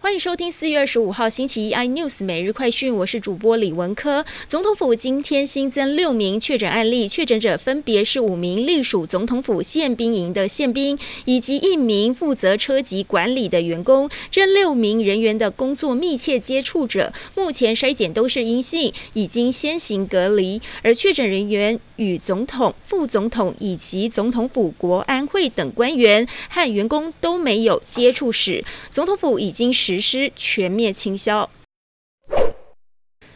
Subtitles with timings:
[0.00, 4.24] 欢迎收听四月二十五号星期一 iNews 每日快讯，我是主播李文科。
[4.46, 14.08] 总统府今天新增六名确诊案例，确诊者分别是五名隶属总统府宪兵营的宪兵，以及一名负责车籍管理的员工。
[14.30, 20.62] 这六名人员的工作密切接触者，目前筛检都是阴性，已经先行隔离。
[20.82, 28.64] 而确诊人员与总统、副总统以及总统府国安会等官员和员工都没有接触史。
[28.92, 31.48] 总统府已经是实施全面清消。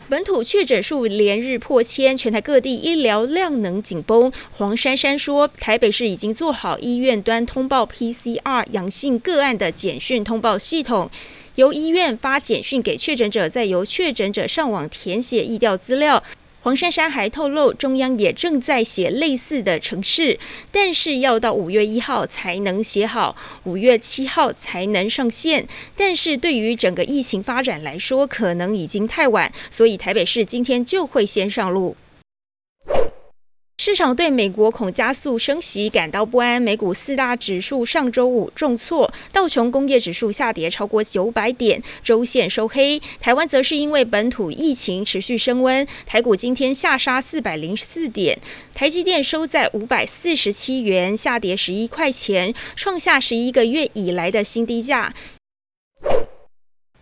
[0.06, 4.30] 本土确诊数连日破千，全台各地医疗量能紧绷。
[4.58, 11.10] 黄珊珊说，台北市已经做好医院端通报 PCR 阳性个案的简讯通报系统，
[11.54, 16.22] 由医院发简讯给确诊者，再由确诊者上网填写疫调资料。
[16.62, 20.38] 黄珊珊还透露，中央也正在写类似的城市，
[20.70, 25.66] 但是要到五月一号才能写好，五月七号才能上线。
[25.96, 31.96] 但是对于整个疫情发展来说，可能已经太晚，所以台北市今天就会先上路。
[33.84, 43.02] 市场对美国恐加速升息感到不安，美股四大指数上周五重挫，道琼工业指数下跌超过九百点，周线收黑。
[43.20, 48.38] 台湾则是因为本土疫情持续升温，台股今天下杀四百零四点，
[48.72, 55.12] 台积电收在五百四十七元，下跌十一块钱，创下十一个月以来的新低价。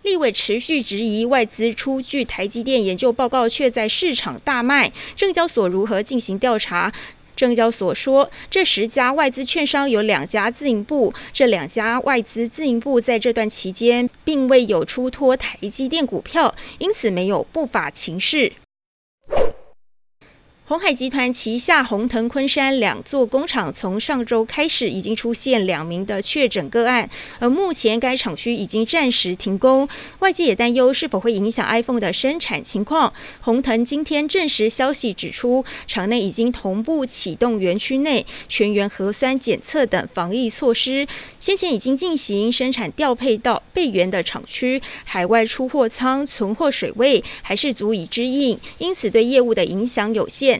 [0.03, 4.91] 立委持续质疑外资出具台积电研究报告，却在市场大卖。
[5.15, 6.93] 证交所如何进行调查？
[7.37, 18.53] 证交所说，这十家外资券商有两家自营部，这两家外资自营部在这段期间并未有出脱台积电股票，因此没有不法情势。
[20.71, 29.89] 鸿海集团旗下红藤昆山两座工厂从上周开始已经出现两名的确诊个案，而目前该厂区已经暂时停工。
[30.21, 33.13] 外界也担忧是否会影响 iPhone 的生产情况。
[33.41, 41.05] 红藤今天证实消息，指出厂内已经同步启动园区内全员核酸检测等防疫措施，
[41.41, 50.60] 先前已经进行生产调配到备援的厂区，海外出货仓存货水位还是足以支应，因此对业务的影响有限。